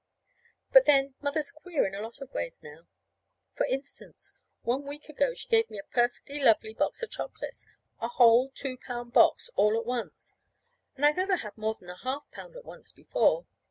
But, 0.73 0.85
then, 0.85 1.13
Mother's 1.21 1.51
queer 1.51 1.85
in 1.85 1.93
lots 2.01 2.21
of 2.21 2.33
ways 2.33 2.63
now. 2.63 2.87
For 3.53 3.67
instance: 3.67 4.33
One 4.63 4.87
week 4.87 5.09
ago 5.09 5.35
she 5.35 5.47
gave 5.47 5.69
me 5.69 5.77
a 5.77 5.83
perfectly 5.93 6.39
lovely 6.43 6.73
box 6.73 7.03
of 7.03 7.11
chocolates 7.11 7.67
a 7.99 8.07
whole 8.07 8.49
two 8.49 8.77
pound 8.77 9.13
box 9.13 9.51
all 9.55 9.77
at 9.79 9.85
once; 9.85 10.33
and 10.95 11.05
I've 11.05 11.17
never 11.17 11.35
had 11.35 11.55
more 11.55 11.75
than 11.75 11.91
a 11.91 11.97
half 11.99 12.23
pound 12.31 12.55
at 12.55 12.65
once 12.65 12.91
before. 12.91 13.45